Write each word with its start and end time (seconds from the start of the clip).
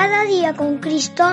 Cada 0.00 0.22
día 0.26 0.54
con 0.54 0.78
Cristo 0.78 1.24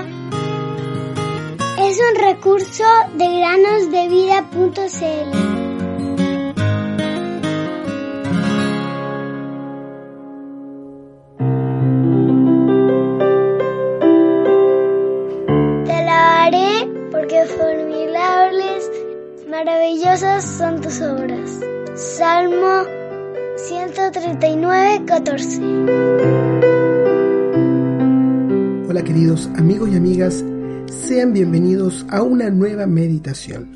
es 1.77 1.99
un 1.99 2.15
recurso 2.19 2.83
de 3.13 3.37
granosdevida.cl. 3.37 5.31
Te 15.85 15.93
alabaré 15.93 16.89
porque 17.11 17.45
formidables, 17.45 18.89
maravillosas 19.47 20.43
son 20.43 20.81
tus 20.81 21.01
obras. 21.01 21.59
Salmo 21.93 22.83
139, 23.57 25.03
14. 25.05 26.84
Queridos 29.03 29.47
amigos 29.57 29.89
y 29.91 29.97
amigas, 29.97 30.43
sean 30.87 31.33
bienvenidos 31.33 32.05
a 32.09 32.23
una 32.23 32.49
nueva 32.49 32.87
meditación. 32.87 33.75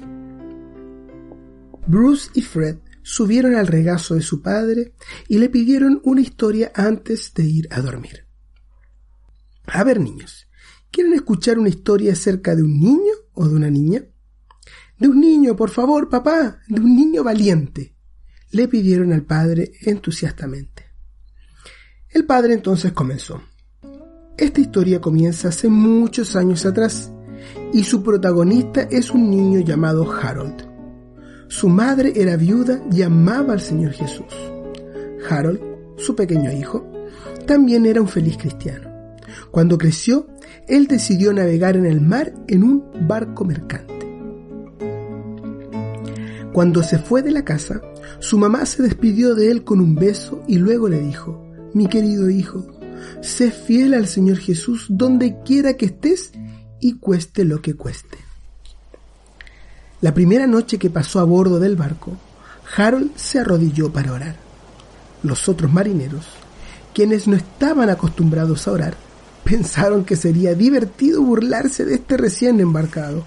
Bruce 1.85 2.31
y 2.33 2.41
Fred 2.41 2.77
subieron 3.03 3.55
al 3.55 3.67
regazo 3.67 4.15
de 4.15 4.21
su 4.21 4.41
padre 4.41 4.93
y 5.27 5.37
le 5.37 5.49
pidieron 5.49 6.01
una 6.03 6.21
historia 6.21 6.71
antes 6.73 7.33
de 7.33 7.43
ir 7.43 7.67
a 7.69 7.81
dormir. 7.81 8.25
A 9.67 9.83
ver 9.83 9.99
niños, 9.99 10.47
¿quieren 10.89 11.13
escuchar 11.13 11.59
una 11.59 11.69
historia 11.69 12.13
acerca 12.13 12.55
de 12.55 12.63
un 12.63 12.79
niño 12.79 13.13
o 13.33 13.47
de 13.47 13.55
una 13.55 13.69
niña? 13.69 14.05
De 14.97 15.09
un 15.09 15.19
niño, 15.19 15.55
por 15.55 15.69
favor, 15.69 16.09
papá, 16.09 16.59
de 16.67 16.79
un 16.79 16.95
niño 16.95 17.23
valiente, 17.23 17.93
le 18.51 18.67
pidieron 18.67 19.11
al 19.11 19.23
padre 19.23 19.73
entusiastamente. 19.81 20.85
El 22.09 22.25
padre 22.25 22.53
entonces 22.53 22.93
comenzó. 22.93 23.43
Esta 24.39 24.61
historia 24.61 25.01
comienza 25.01 25.49
hace 25.49 25.67
muchos 25.67 26.37
años 26.37 26.65
atrás 26.65 27.11
y 27.73 27.83
su 27.83 28.01
protagonista 28.01 28.83
es 28.89 29.11
un 29.11 29.29
niño 29.29 29.59
llamado 29.59 30.09
Harold. 30.09 30.65
Su 31.49 31.67
madre 31.67 32.13
era 32.15 32.37
viuda 32.37 32.81
y 32.89 33.01
amaba 33.01 33.51
al 33.51 33.59
Señor 33.59 33.91
Jesús. 33.91 34.33
Harold, 35.29 35.59
su 35.97 36.15
pequeño 36.15 36.53
hijo, 36.53 36.89
también 37.45 37.85
era 37.85 37.99
un 37.99 38.07
feliz 38.07 38.37
cristiano. 38.37 38.89
Cuando 39.51 39.77
creció, 39.77 40.27
él 40.69 40.87
decidió 40.87 41.33
navegar 41.33 41.75
en 41.75 41.85
el 41.85 41.99
mar 41.99 42.33
en 42.47 42.63
un 42.63 42.85
barco 43.09 43.43
mercante. 43.43 44.07
Cuando 46.53 46.81
se 46.81 46.97
fue 46.97 47.21
de 47.21 47.31
la 47.31 47.43
casa, 47.43 47.81
su 48.19 48.37
mamá 48.37 48.65
se 48.65 48.83
despidió 48.83 49.35
de 49.35 49.51
él 49.51 49.65
con 49.65 49.81
un 49.81 49.95
beso 49.95 50.41
y 50.47 50.59
luego 50.59 50.87
le 50.87 51.01
dijo, 51.01 51.45
mi 51.73 51.87
querido 51.87 52.29
hijo, 52.29 52.78
sé 53.21 53.51
fiel 53.51 53.93
al 53.93 54.07
Señor 54.07 54.37
Jesús 54.37 54.85
donde 54.89 55.41
quiera 55.43 55.73
que 55.73 55.85
estés 55.85 56.31
y 56.79 56.93
cueste 56.93 57.45
lo 57.45 57.61
que 57.61 57.75
cueste. 57.75 58.17
La 60.01 60.13
primera 60.13 60.47
noche 60.47 60.77
que 60.77 60.89
pasó 60.89 61.19
a 61.19 61.23
bordo 61.25 61.59
del 61.59 61.75
barco, 61.75 62.17
Harold 62.77 63.15
se 63.15 63.39
arrodilló 63.39 63.91
para 63.91 64.13
orar. 64.13 64.35
Los 65.23 65.49
otros 65.49 65.71
marineros, 65.71 66.25
quienes 66.93 67.27
no 67.27 67.35
estaban 67.35 67.89
acostumbrados 67.89 68.67
a 68.67 68.71
orar, 68.71 68.97
pensaron 69.43 70.05
que 70.05 70.15
sería 70.15 70.53
divertido 70.53 71.21
burlarse 71.21 71.83
de 71.83 71.95
este 71.95 72.15
recién 72.15 72.59
embarcado 72.59 73.25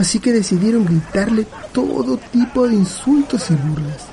así 0.00 0.18
que 0.18 0.32
decidieron 0.32 0.86
gritarle 0.86 1.46
todo 1.72 2.16
tipo 2.16 2.66
de 2.66 2.74
insultos 2.74 3.50
y 3.50 3.54
burlas. 3.54 4.06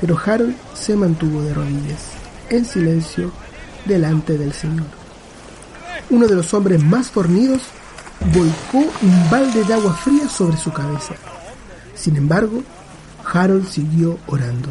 Pero 0.00 0.18
Harold 0.18 0.56
se 0.74 0.96
mantuvo 0.96 1.40
de 1.42 1.54
rodillas, 1.54 2.10
en 2.50 2.64
silencio, 2.64 3.30
delante 3.84 4.38
del 4.38 4.52
Señor. 4.52 4.86
Uno 6.10 6.26
de 6.26 6.34
los 6.34 6.52
hombres 6.54 6.82
más 6.82 7.10
fornidos 7.10 7.62
volcó 8.34 8.78
un 9.02 9.30
balde 9.30 9.64
de 9.64 9.74
agua 9.74 9.94
fría 9.94 10.28
sobre 10.28 10.56
su 10.56 10.72
cabeza. 10.72 11.14
Sin 11.94 12.16
embargo, 12.16 12.62
Harold 13.24 13.68
siguió 13.68 14.18
orando. 14.26 14.68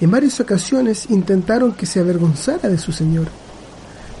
En 0.00 0.10
varias 0.10 0.40
ocasiones 0.40 1.06
intentaron 1.10 1.72
que 1.72 1.86
se 1.86 2.00
avergonzara 2.00 2.68
de 2.68 2.78
su 2.78 2.92
Señor, 2.92 3.28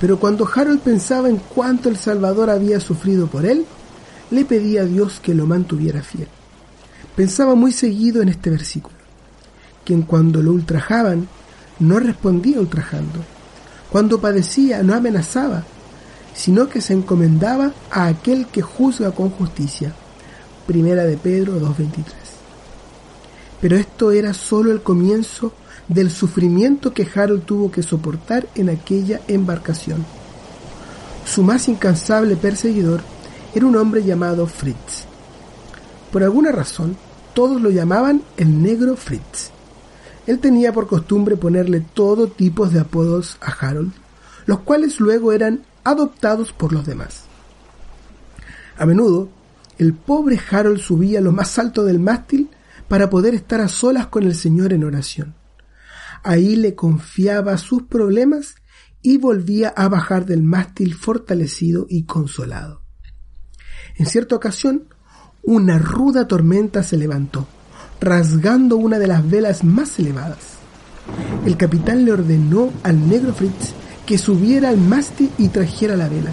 pero 0.00 0.18
cuando 0.18 0.48
Harold 0.52 0.80
pensaba 0.80 1.28
en 1.28 1.36
cuánto 1.36 1.88
el 1.88 1.96
Salvador 1.96 2.50
había 2.50 2.80
sufrido 2.80 3.26
por 3.26 3.46
él, 3.46 3.64
le 4.30 4.44
pedía 4.44 4.82
a 4.82 4.86
Dios 4.86 5.20
que 5.20 5.34
lo 5.34 5.46
mantuviera 5.46 6.02
fiel. 6.02 6.28
Pensaba 7.14 7.54
muy 7.54 7.72
seguido 7.72 8.22
en 8.22 8.28
este 8.28 8.50
versículo, 8.50 8.96
quien 9.84 10.02
cuando 10.02 10.42
lo 10.42 10.52
ultrajaban 10.52 11.28
no 11.78 11.98
respondía 11.98 12.60
ultrajando, 12.60 13.20
cuando 13.92 14.22
padecía 14.22 14.82
no 14.82 14.94
amenazaba, 14.94 15.64
sino 16.34 16.66
que 16.70 16.80
se 16.80 16.94
encomendaba 16.94 17.72
a 17.90 18.06
aquel 18.06 18.46
que 18.46 18.62
juzga 18.62 19.10
con 19.10 19.28
justicia. 19.28 19.92
Primera 20.66 21.04
de 21.04 21.18
Pedro 21.18 21.60
2.23. 21.60 22.04
Pero 23.60 23.76
esto 23.76 24.10
era 24.10 24.32
solo 24.32 24.72
el 24.72 24.82
comienzo 24.82 25.52
del 25.88 26.10
sufrimiento 26.10 26.94
que 26.94 27.06
Harold 27.14 27.44
tuvo 27.44 27.70
que 27.70 27.82
soportar 27.82 28.48
en 28.54 28.70
aquella 28.70 29.20
embarcación. 29.28 30.06
Su 31.26 31.42
más 31.42 31.68
incansable 31.68 32.36
perseguidor 32.36 33.02
era 33.54 33.66
un 33.66 33.76
hombre 33.76 34.02
llamado 34.02 34.46
Fritz. 34.46 35.04
Por 36.10 36.22
alguna 36.22 36.50
razón, 36.50 36.96
todos 37.34 37.60
lo 37.60 37.68
llamaban 37.68 38.22
el 38.38 38.62
negro 38.62 38.96
Fritz. 38.96 39.50
Él 40.26 40.38
tenía 40.38 40.72
por 40.72 40.86
costumbre 40.86 41.36
ponerle 41.36 41.80
todo 41.80 42.28
tipo 42.28 42.68
de 42.68 42.80
apodos 42.80 43.38
a 43.40 43.50
Harold, 43.50 43.92
los 44.46 44.60
cuales 44.60 45.00
luego 45.00 45.32
eran 45.32 45.62
adoptados 45.84 46.52
por 46.52 46.72
los 46.72 46.86
demás. 46.86 47.24
A 48.76 48.86
menudo, 48.86 49.28
el 49.78 49.94
pobre 49.94 50.40
Harold 50.50 50.80
subía 50.80 51.20
lo 51.20 51.32
más 51.32 51.58
alto 51.58 51.84
del 51.84 51.98
mástil 51.98 52.50
para 52.88 53.10
poder 53.10 53.34
estar 53.34 53.60
a 53.60 53.68
solas 53.68 54.06
con 54.06 54.24
el 54.24 54.34
Señor 54.34 54.72
en 54.72 54.84
oración. 54.84 55.34
Ahí 56.22 56.56
le 56.56 56.74
confiaba 56.74 57.56
sus 57.58 57.82
problemas 57.84 58.54
y 59.02 59.18
volvía 59.18 59.70
a 59.70 59.88
bajar 59.88 60.26
del 60.26 60.42
mástil 60.42 60.94
fortalecido 60.94 61.86
y 61.88 62.04
consolado. 62.04 62.82
En 63.96 64.06
cierta 64.06 64.36
ocasión, 64.36 64.84
una 65.42 65.78
ruda 65.78 66.28
tormenta 66.28 66.84
se 66.84 66.96
levantó, 66.96 67.48
rasgando 68.02 68.76
una 68.76 68.98
de 68.98 69.06
las 69.06 69.28
velas 69.28 69.62
más 69.62 69.98
elevadas. 69.98 70.58
El 71.46 71.56
capitán 71.56 72.04
le 72.04 72.12
ordenó 72.12 72.70
al 72.82 73.08
negro 73.08 73.32
Fritz 73.32 73.72
que 74.04 74.18
subiera 74.18 74.68
al 74.68 74.78
mástil 74.78 75.30
y 75.38 75.48
trajera 75.48 75.96
la 75.96 76.08
vela. 76.08 76.32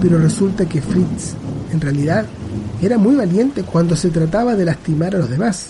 Pero 0.00 0.18
resulta 0.18 0.66
que 0.66 0.80
Fritz, 0.80 1.34
en 1.72 1.80
realidad, 1.80 2.26
era 2.80 2.96
muy 2.96 3.16
valiente 3.16 3.64
cuando 3.64 3.96
se 3.96 4.10
trataba 4.10 4.54
de 4.54 4.64
lastimar 4.64 5.16
a 5.16 5.18
los 5.18 5.30
demás, 5.30 5.66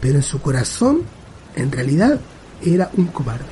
pero 0.00 0.16
en 0.16 0.22
su 0.22 0.40
corazón, 0.40 1.00
en 1.56 1.72
realidad, 1.72 2.20
era 2.62 2.90
un 2.96 3.06
cobarde. 3.06 3.44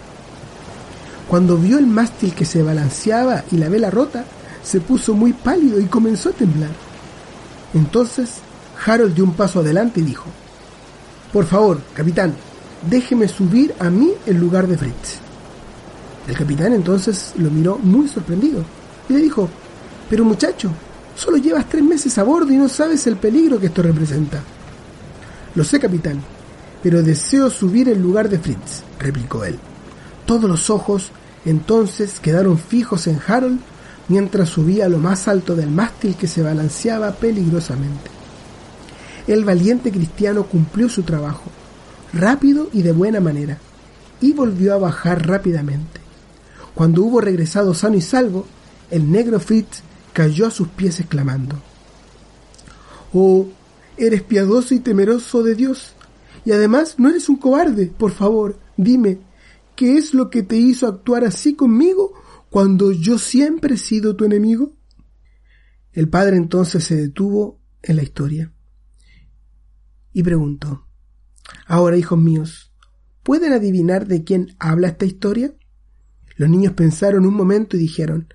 Cuando 1.28 1.56
vio 1.56 1.78
el 1.78 1.86
mástil 1.86 2.34
que 2.34 2.44
se 2.44 2.62
balanceaba 2.62 3.44
y 3.50 3.56
la 3.56 3.68
vela 3.68 3.90
rota, 3.90 4.24
se 4.62 4.80
puso 4.80 5.14
muy 5.14 5.32
pálido 5.32 5.80
y 5.80 5.84
comenzó 5.84 6.28
a 6.28 6.32
temblar. 6.32 6.70
Entonces 7.74 8.40
Harold 8.84 9.14
dio 9.14 9.24
un 9.24 9.34
paso 9.34 9.60
adelante 9.60 10.00
y 10.00 10.04
dijo, 10.04 10.26
Por 11.32 11.44
favor, 11.44 11.80
capitán, 11.94 12.34
déjeme 12.88 13.28
subir 13.28 13.74
a 13.78 13.90
mí 13.90 14.12
en 14.26 14.40
lugar 14.40 14.66
de 14.66 14.78
Fritz. 14.78 15.18
El 16.26 16.36
capitán 16.36 16.72
entonces 16.72 17.32
lo 17.36 17.50
miró 17.50 17.78
muy 17.78 18.08
sorprendido 18.08 18.64
y 19.08 19.12
le 19.12 19.20
dijo, 19.20 19.48
Pero 20.08 20.24
muchacho, 20.24 20.70
solo 21.14 21.36
llevas 21.36 21.68
tres 21.68 21.82
meses 21.82 22.16
a 22.18 22.22
bordo 22.22 22.52
y 22.52 22.56
no 22.56 22.68
sabes 22.68 23.06
el 23.06 23.16
peligro 23.16 23.58
que 23.58 23.66
esto 23.66 23.82
representa. 23.82 24.42
Lo 25.54 25.64
sé, 25.64 25.78
capitán, 25.78 26.22
pero 26.82 27.02
deseo 27.02 27.50
subir 27.50 27.88
en 27.88 28.02
lugar 28.02 28.28
de 28.28 28.38
Fritz, 28.38 28.82
replicó 28.98 29.44
él. 29.44 29.58
Todos 30.24 30.48
los 30.48 30.70
ojos 30.70 31.10
entonces 31.44 32.20
quedaron 32.20 32.58
fijos 32.58 33.06
en 33.06 33.20
Harold 33.26 33.60
mientras 34.08 34.48
subía 34.48 34.88
lo 34.88 34.98
más 34.98 35.28
alto 35.28 35.54
del 35.54 35.70
mástil 35.70 36.16
que 36.16 36.26
se 36.26 36.42
balanceaba 36.42 37.12
peligrosamente. 37.12 38.17
El 39.28 39.44
valiente 39.44 39.92
cristiano 39.92 40.46
cumplió 40.46 40.88
su 40.88 41.02
trabajo, 41.02 41.50
rápido 42.14 42.70
y 42.72 42.80
de 42.80 42.92
buena 42.92 43.20
manera, 43.20 43.58
y 44.22 44.32
volvió 44.32 44.72
a 44.72 44.78
bajar 44.78 45.28
rápidamente. 45.28 46.00
Cuando 46.74 47.02
hubo 47.02 47.20
regresado 47.20 47.74
sano 47.74 47.96
y 47.96 48.00
salvo, 48.00 48.46
el 48.90 49.12
negro 49.12 49.38
Fritz 49.38 49.82
cayó 50.14 50.46
a 50.46 50.50
sus 50.50 50.68
pies 50.68 50.98
exclamando, 51.00 51.56
Oh, 53.12 53.46
eres 53.98 54.22
piadoso 54.22 54.74
y 54.74 54.80
temeroso 54.80 55.42
de 55.42 55.54
Dios, 55.54 55.92
y 56.46 56.52
además 56.52 56.94
no 56.96 57.10
eres 57.10 57.28
un 57.28 57.36
cobarde, 57.36 57.92
por 57.98 58.12
favor, 58.12 58.58
dime, 58.78 59.18
¿qué 59.76 59.98
es 59.98 60.14
lo 60.14 60.30
que 60.30 60.42
te 60.42 60.56
hizo 60.56 60.86
actuar 60.86 61.26
así 61.26 61.54
conmigo 61.54 62.14
cuando 62.48 62.92
yo 62.92 63.18
siempre 63.18 63.74
he 63.74 63.78
sido 63.78 64.16
tu 64.16 64.24
enemigo? 64.24 64.72
El 65.92 66.08
padre 66.08 66.38
entonces 66.38 66.82
se 66.82 66.96
detuvo 66.96 67.60
en 67.82 67.96
la 67.96 68.02
historia 68.02 68.52
y 70.12 70.22
preguntó, 70.22 70.88
Ahora, 71.66 71.96
hijos 71.96 72.18
míos, 72.18 72.72
¿pueden 73.22 73.52
adivinar 73.52 74.06
de 74.06 74.24
quién 74.24 74.56
habla 74.58 74.88
esta 74.88 75.06
historia? 75.06 75.54
Los 76.36 76.48
niños 76.48 76.74
pensaron 76.74 77.26
un 77.26 77.34
momento 77.34 77.76
y 77.76 77.80
dijeron, 77.80 78.28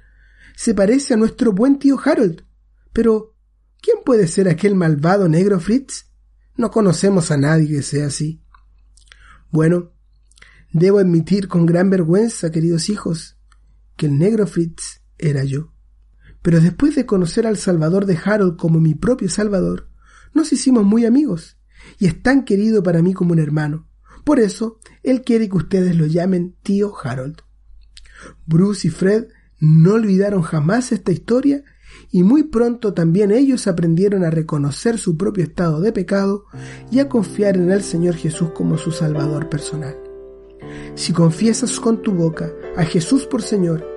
se 0.56 0.74
parece 0.74 1.14
a 1.14 1.18
nuestro 1.18 1.52
buen 1.52 1.80
tío 1.80 1.98
Harold. 2.04 2.44
Pero, 2.92 3.36
¿quién 3.82 3.98
puede 4.06 4.28
ser 4.28 4.48
aquel 4.48 4.76
malvado 4.76 5.28
negro 5.28 5.60
Fritz? 5.60 6.12
No 6.56 6.70
conocemos 6.70 7.32
a 7.32 7.38
nadie 7.38 7.68
que 7.68 7.82
sea 7.82 8.08
así. 8.08 8.44
Bueno, 9.50 9.92
debo 10.72 11.00
admitir 11.00 11.48
con 11.48 11.66
gran 11.66 11.90
vergüenza, 11.90 12.52
queridos 12.52 12.90
hijos, 12.90 13.38
que 13.96 14.06
el 14.06 14.18
negro 14.18 14.46
Fritz 14.46 15.02
era 15.18 15.44
yo. 15.44 15.74
Pero 16.42 16.60
después 16.60 16.96
de 16.96 17.06
conocer 17.06 17.48
al 17.48 17.58
Salvador 17.58 18.06
de 18.06 18.20
Harold 18.24 18.58
como 18.58 18.80
mi 18.80 18.94
propio 18.96 19.30
Salvador, 19.30 19.90
nos 20.34 20.52
hicimos 20.52 20.84
muy 20.84 21.06
amigos, 21.06 21.58
y 22.04 22.08
es 22.08 22.22
tan 22.22 22.44
querido 22.44 22.84
para 22.84 23.02
mí 23.02 23.14
como 23.14 23.32
un 23.32 23.40
hermano. 23.40 23.88
Por 24.26 24.42
eso, 24.42 24.78
él 25.04 25.22
quiere 25.22 25.48
que 25.48 25.56
ustedes 25.56 25.96
lo 25.96 26.06
llamen 26.06 26.54
tío 26.62 26.92
Harold. 27.02 27.38
Bruce 28.46 28.90
y 28.90 28.92
Fred 28.92 29.28
no 29.62 29.94
olvidaron 29.94 30.42
jamás 30.42 30.92
esta 30.92 31.14
historia 31.14 31.64
y 32.12 32.24
muy 32.24 32.44
pronto 32.44 32.94
también 32.94 33.32
ellos 33.32 33.68
aprendieron 33.68 34.26
a 34.26 34.30
reconocer 34.30 34.98
su 34.98 35.16
propio 35.16 35.46
estado 35.46 35.80
de 35.80 35.94
pecado 35.94 36.44
y 36.92 37.00
a 37.00 37.08
confiar 37.08 37.56
en 37.56 37.72
el 37.72 37.84
Señor 37.84 38.16
Jesús 38.16 38.50
como 38.54 38.78
su 38.78 38.92
Salvador 38.92 39.48
personal. 39.48 39.96
Si 40.96 41.14
confiesas 41.14 41.80
con 41.80 42.02
tu 42.02 42.12
boca 42.12 42.52
a 42.76 42.84
Jesús 42.84 43.28
por 43.28 43.42
Señor 43.42 43.88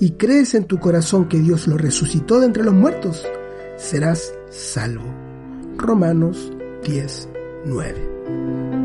y 0.00 0.14
crees 0.14 0.54
en 0.54 0.64
tu 0.64 0.80
corazón 0.80 1.28
que 1.28 1.38
Dios 1.38 1.68
lo 1.68 1.78
resucitó 1.78 2.40
de 2.40 2.46
entre 2.46 2.64
los 2.64 2.74
muertos, 2.74 3.24
serás 3.76 4.34
salvo. 4.50 5.04
Romanos 5.76 6.52
10, 6.84 7.28
9. 7.64 8.81